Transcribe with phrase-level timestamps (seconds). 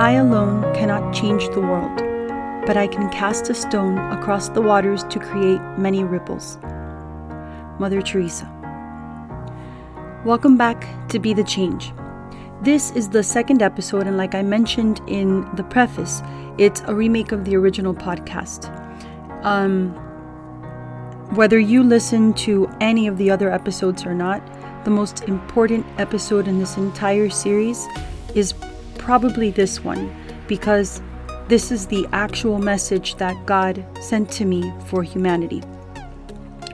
[0.00, 1.98] I alone cannot change the world,
[2.64, 6.56] but I can cast a stone across the waters to create many ripples.
[7.78, 8.48] Mother Teresa.
[10.24, 11.92] Welcome back to Be the Change.
[12.62, 16.22] This is the second episode, and like I mentioned in the preface,
[16.56, 18.72] it's a remake of the original podcast.
[19.44, 19.90] Um,
[21.34, 24.40] whether you listen to any of the other episodes or not,
[24.86, 27.86] the most important episode in this entire series
[28.34, 28.54] is
[29.00, 30.14] probably this one
[30.46, 31.02] because
[31.48, 35.62] this is the actual message that God sent to me for humanity.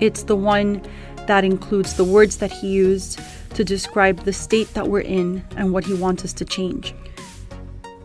[0.00, 0.82] It's the one
[1.26, 3.20] that includes the words that He used
[3.54, 6.94] to describe the state that we're in and what He wants us to change.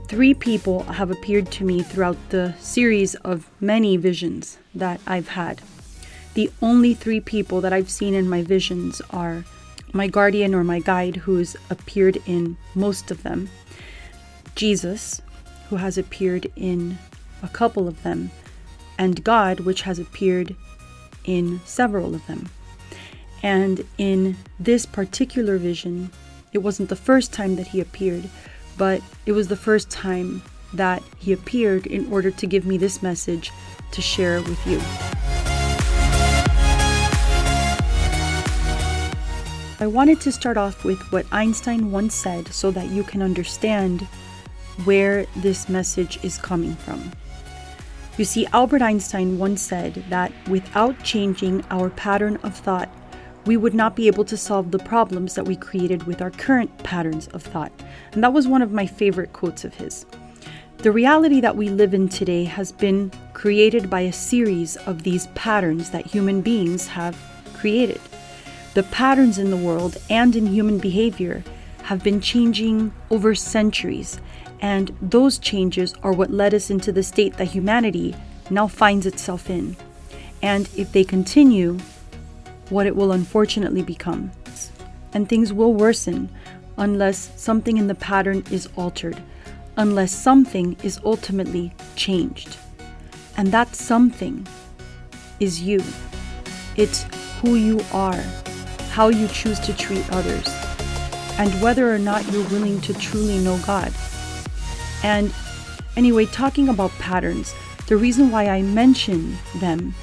[0.07, 5.61] Three people have appeared to me throughout the series of many visions that I've had.
[6.33, 9.45] The only three people that I've seen in my visions are
[9.93, 13.49] my guardian or my guide, who's appeared in most of them,
[14.57, 15.21] Jesus,
[15.69, 16.97] who has appeared in
[17.43, 18.31] a couple of them,
[18.97, 20.55] and God, which has appeared
[21.25, 22.49] in several of them.
[23.43, 26.09] And in this particular vision,
[26.53, 28.27] it wasn't the first time that he appeared,
[28.79, 30.41] but it was the first time
[30.73, 33.51] that he appeared in order to give me this message
[33.91, 34.81] to share with you.
[39.79, 44.07] I wanted to start off with what Einstein once said so that you can understand
[44.85, 47.11] where this message is coming from.
[48.17, 52.89] You see, Albert Einstein once said that without changing our pattern of thought,
[53.45, 56.75] we would not be able to solve the problems that we created with our current
[56.79, 57.71] patterns of thought.
[58.11, 60.05] And that was one of my favorite quotes of his.
[60.79, 65.27] The reality that we live in today has been created by a series of these
[65.27, 67.17] patterns that human beings have
[67.53, 68.01] created.
[68.73, 71.43] The patterns in the world and in human behavior
[71.87, 74.19] have been changing over centuries,
[74.59, 78.13] and those changes are what led us into the state that humanity
[78.49, 79.73] now finds itself in.
[80.41, 81.77] And if they continue,
[82.67, 84.31] what it will unfortunately become.
[85.13, 86.27] And things will worsen
[86.77, 89.17] unless something in the pattern is altered,
[89.77, 92.57] unless something is ultimately changed.
[93.37, 94.45] And that something
[95.39, 95.81] is you.
[96.75, 97.03] It's
[97.39, 98.21] who you are,
[98.89, 100.66] how you choose to treat others,
[101.37, 103.93] and whether or not you're willing to truly know God.
[105.03, 105.33] And
[105.95, 107.53] anyway, talking about patterns,
[107.87, 109.93] the reason why I mention them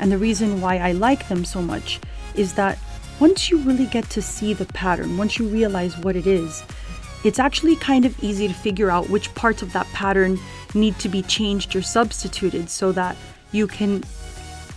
[0.00, 2.00] and the reason why I like them so much
[2.34, 2.78] is that
[3.20, 6.62] once you really get to see the pattern, once you realize what it is,
[7.24, 10.38] it's actually kind of easy to figure out which parts of that pattern
[10.74, 13.16] need to be changed or substituted so that
[13.52, 14.02] you can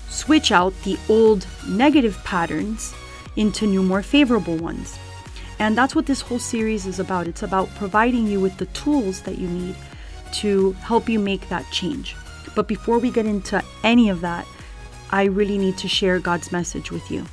[0.09, 2.93] switch out the old negative patterns
[3.35, 4.97] into new, more favorable ones.
[5.59, 7.27] And that's what this whole series is about.
[7.27, 9.75] It's about providing you with the tools that you need
[10.33, 12.15] to help you make that change.
[12.55, 14.47] But before we get into any of that,
[15.09, 17.25] I really need to share God's message with you.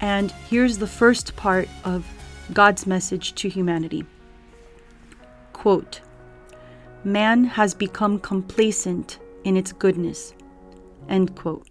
[0.00, 2.06] And here's the first part of
[2.52, 4.04] God's message to humanity
[5.52, 6.00] Quote,
[7.04, 10.34] Man has become complacent in its goodness.
[11.08, 11.69] End quote.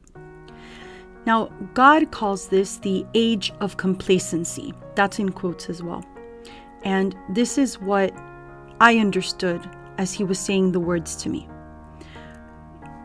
[1.25, 4.74] Now, God calls this the age of complacency.
[4.96, 6.03] That's in quotes as well.
[6.84, 8.13] And this is what
[8.80, 11.47] I understood as he was saying the words to me.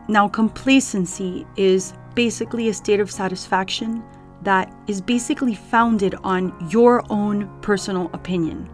[0.07, 4.03] Now, complacency is basically a state of satisfaction
[4.43, 8.69] that is basically founded on your own personal opinion.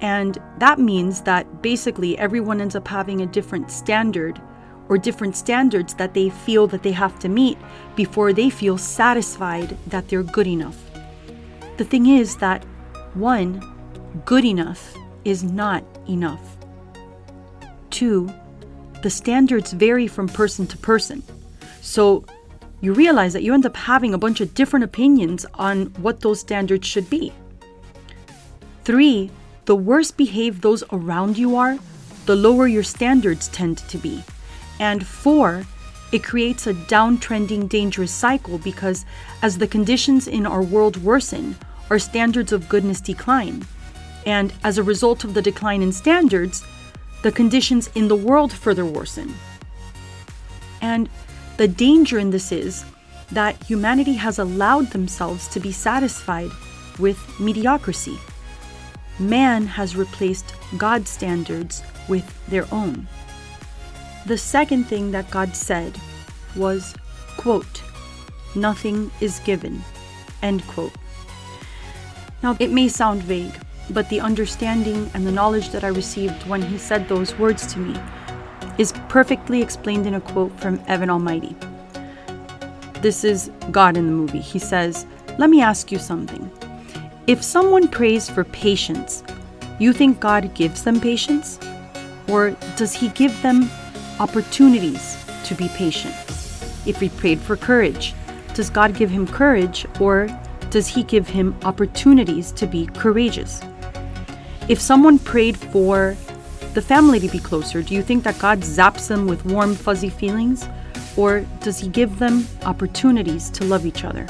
[0.00, 4.40] And that means that basically everyone ends up having a different standard
[4.88, 7.58] or different standards that they feel that they have to meet
[7.94, 10.78] before they feel satisfied that they're good enough.
[11.76, 12.64] The thing is that
[13.14, 13.62] one,
[14.24, 16.56] good enough is not enough.
[17.90, 18.32] Two,
[19.02, 21.22] the standards vary from person to person.
[21.80, 22.24] So
[22.80, 26.40] you realize that you end up having a bunch of different opinions on what those
[26.40, 27.32] standards should be.
[28.84, 29.30] Three,
[29.64, 31.78] the worse behaved those around you are,
[32.26, 34.22] the lower your standards tend to be.
[34.78, 35.64] And four,
[36.12, 39.04] it creates a downtrending, dangerous cycle because
[39.42, 41.56] as the conditions in our world worsen,
[41.90, 43.64] our standards of goodness decline.
[44.24, 46.64] And as a result of the decline in standards,
[47.22, 49.34] the conditions in the world further worsen.
[50.80, 51.08] And
[51.56, 52.84] the danger in this is
[53.32, 56.50] that humanity has allowed themselves to be satisfied
[56.98, 58.18] with mediocrity.
[59.18, 63.08] Man has replaced God's standards with their own.
[64.26, 65.96] The second thing that God said
[66.56, 66.96] was,
[67.36, 67.82] quote,
[68.56, 69.84] nothing is given,
[70.42, 70.92] end quote.
[72.42, 73.54] Now, it may sound vague,
[73.90, 77.78] but the understanding and the knowledge that I received when he said those words to
[77.78, 77.96] me
[78.78, 81.54] is perfectly explained in a quote from Evan Almighty.
[83.02, 84.40] This is God in the movie.
[84.40, 85.06] He says,
[85.38, 86.50] Let me ask you something.
[87.28, 89.22] If someone prays for patience,
[89.78, 91.60] you think God gives them patience?
[92.26, 93.70] Or does He give them
[94.18, 96.14] opportunities to be patient?
[96.86, 98.14] If he prayed for courage,
[98.54, 100.28] does God give him courage or
[100.70, 103.62] does He give him opportunities to be courageous?
[104.68, 106.16] If someone prayed for
[106.74, 110.10] the family to be closer, do you think that God zaps them with warm, fuzzy
[110.10, 110.68] feelings?
[111.16, 114.26] Or does He give them opportunities to love each other?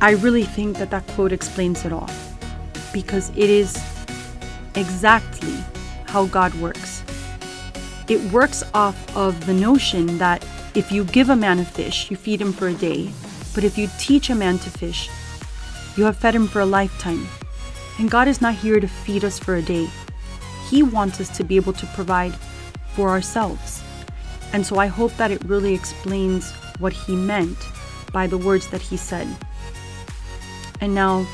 [0.00, 2.08] I really think that that quote explains it all
[2.92, 3.76] because it is
[4.74, 5.56] exactly
[6.06, 6.75] how God works.
[8.08, 12.16] It works off of the notion that if you give a man a fish, you
[12.16, 13.10] feed him for a day,
[13.54, 15.10] but if you teach a man to fish,
[15.96, 17.26] you have fed him for a lifetime.
[17.98, 19.88] And God is not here to feed us for a day.
[20.70, 22.34] He wants us to be able to provide
[22.94, 23.82] for ourselves.
[24.52, 27.58] And so I hope that it really explains what he meant
[28.12, 29.26] by the words that he said.
[30.80, 31.26] And now,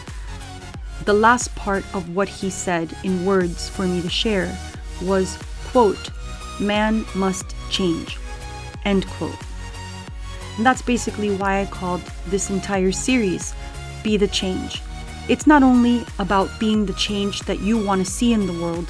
[1.04, 4.56] the last part of what he said in words for me to share
[5.02, 5.36] was,
[5.66, 6.10] quote,
[6.60, 8.18] man must change,
[8.84, 9.36] end quote.
[10.56, 13.54] And that's basically why I called this entire series
[14.02, 14.82] Be the Change.
[15.28, 18.86] It's not only about being the change that you want to see in the world,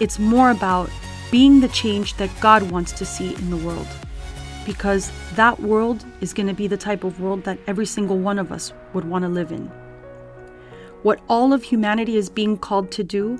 [0.00, 0.90] it's more about
[1.30, 3.86] being the change that God wants to see in the world.
[4.66, 8.38] Because that world is going to be the type of world that every single one
[8.38, 9.70] of us would want to live in.
[11.02, 13.38] What all of humanity is being called to do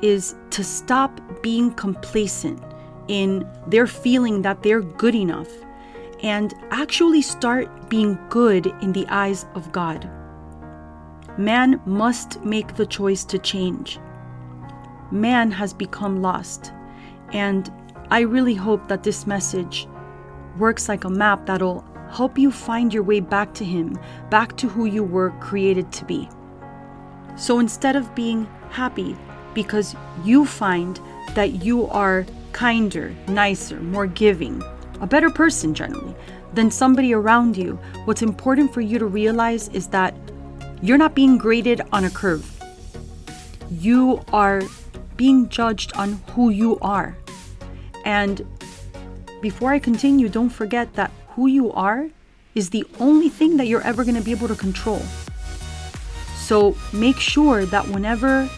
[0.00, 2.60] is to stop being complacent
[3.08, 5.48] in their feeling that they're good enough
[6.22, 10.08] and actually start being good in the eyes of God.
[11.38, 13.98] Man must make the choice to change.
[15.10, 16.72] Man has become lost,
[17.32, 17.70] and
[18.10, 19.88] I really hope that this message
[20.58, 23.98] works like a map that'll help you find your way back to Him,
[24.30, 26.28] back to who you were created to be.
[27.36, 29.16] So instead of being happy
[29.54, 31.00] because you find
[31.34, 34.62] that you are kinder, nicer, more giving,
[35.00, 36.14] a better person generally,
[36.54, 40.14] than somebody around you, what's important for you to realize is that
[40.82, 42.48] you're not being graded on a curve.
[43.70, 44.62] You are
[45.16, 47.16] being judged on who you are.
[48.04, 48.46] And
[49.40, 52.08] before I continue, don't forget that who you are
[52.54, 55.02] is the only thing that you're ever going to be able to control.
[56.36, 58.50] So make sure that whenever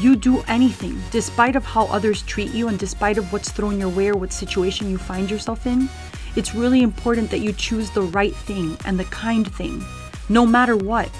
[0.00, 3.88] you do anything, despite of how others treat you and despite of what's thrown your
[3.88, 5.88] way or what situation you find yourself in,
[6.36, 9.84] it's really important that you choose the right thing and the kind thing,
[10.28, 11.10] no matter what,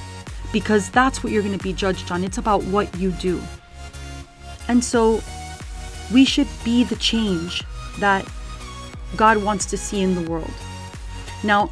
[0.53, 2.23] because that's what you're going to be judged on.
[2.23, 3.41] It's about what you do.
[4.69, 5.21] And so
[6.13, 7.65] we should be the change
[7.99, 8.27] that
[9.17, 10.53] God wants to see in the world.
[11.43, 11.71] Now,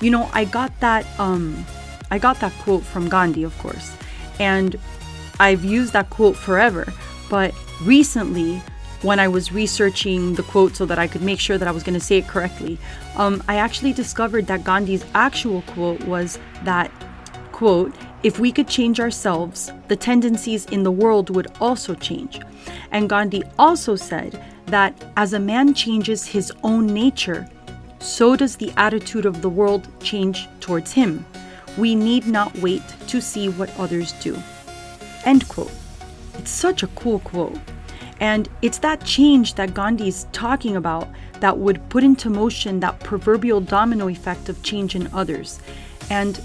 [0.00, 1.64] you know, I got that um
[2.10, 3.96] I got that quote from Gandhi, of course.
[4.38, 4.76] And
[5.42, 6.86] I've used that quote forever,
[7.28, 7.52] but
[7.82, 8.62] recently,
[9.02, 11.82] when I was researching the quote so that I could make sure that I was
[11.82, 12.78] going to say it correctly,
[13.16, 16.92] um, I actually discovered that Gandhi's actual quote was that,
[17.50, 17.92] quote,
[18.22, 22.40] if we could change ourselves, the tendencies in the world would also change.
[22.92, 27.48] And Gandhi also said that as a man changes his own nature,
[27.98, 31.26] so does the attitude of the world change towards him.
[31.76, 34.40] We need not wait to see what others do.
[35.24, 35.72] End quote.
[36.38, 37.58] It's such a cool quote.
[38.20, 41.08] And it's that change that Gandhi is talking about
[41.40, 45.58] that would put into motion that proverbial domino effect of change in others.
[46.08, 46.40] And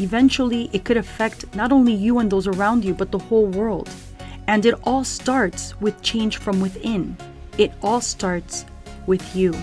[0.00, 3.88] eventually, it could affect not only you and those around you, but the whole world.
[4.46, 7.16] And it all starts with change from within.
[7.56, 8.64] It all starts
[9.06, 9.54] with you.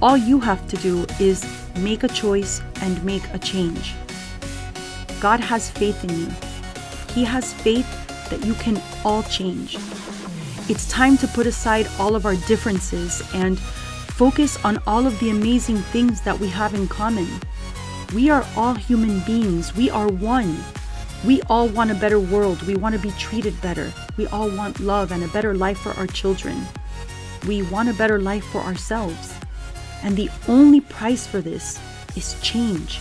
[0.00, 1.44] All you have to do is
[1.76, 3.94] make a choice and make a change.
[5.20, 6.49] God has faith in you.
[7.14, 7.88] He has faith
[8.30, 9.76] that you can all change.
[10.68, 15.30] It's time to put aside all of our differences and focus on all of the
[15.30, 17.26] amazing things that we have in common.
[18.14, 20.56] We are all human beings, we are one.
[21.24, 24.78] We all want a better world, we want to be treated better, we all want
[24.78, 26.62] love and a better life for our children.
[27.46, 29.34] We want a better life for ourselves.
[30.02, 31.80] And the only price for this
[32.16, 33.00] is change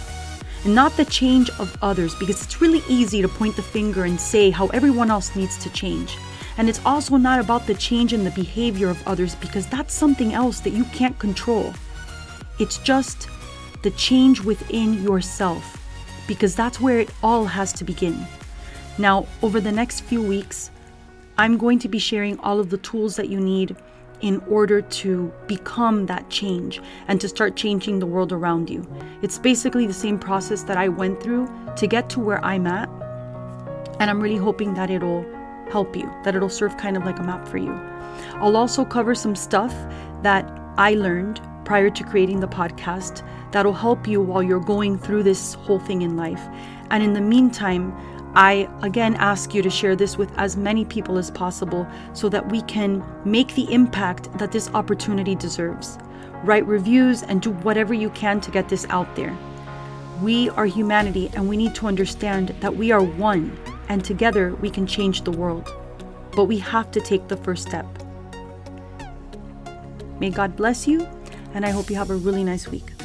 [0.65, 4.19] and not the change of others, because it's really easy to point the finger and
[4.19, 6.17] say how everyone else needs to change.
[6.57, 10.33] And it's also not about the change in the behavior of others, because that's something
[10.33, 11.73] else that you can't control.
[12.59, 13.29] It's just
[13.83, 15.77] the change within yourself,
[16.27, 18.27] because that's where it all has to begin.
[18.97, 20.69] Now, over the next few weeks,
[21.37, 23.77] I'm going to be sharing all of the tools that you need
[24.21, 28.85] in order to become that change and to start changing the world around you.
[29.21, 31.47] It's basically the same process that I went through
[31.77, 32.89] to get to where I'm at.
[33.99, 35.25] And I'm really hoping that it'll
[35.69, 37.71] help you, that it'll serve kind of like a map for you.
[38.35, 39.73] I'll also cover some stuff
[40.23, 45.23] that I learned prior to creating the podcast that'll help you while you're going through
[45.23, 46.41] this whole thing in life.
[46.89, 47.93] And in the meantime,
[48.35, 52.49] I again ask you to share this with as many people as possible so that
[52.49, 55.97] we can make the impact that this opportunity deserves.
[56.43, 59.35] Write reviews and do whatever you can to get this out there.
[60.21, 63.57] We are humanity and we need to understand that we are one
[63.89, 65.67] and together we can change the world.
[66.35, 67.85] But we have to take the first step.
[70.19, 71.07] May God bless you,
[71.53, 72.98] and I hope you have a really nice week.